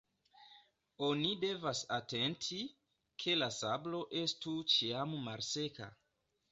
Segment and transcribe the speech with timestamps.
[1.07, 2.59] Oni devas atenti,
[3.25, 5.97] ke la sablo estu ĉiam malseka.